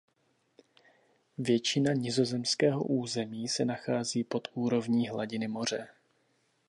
Většina 1.37 1.93
nizozemského 1.93 2.83
území 2.83 3.47
se 3.47 3.65
nachází 3.65 4.23
pod 4.23 4.47
úrovní 4.53 5.09
hladiny 5.09 5.47
moře. 5.47 5.87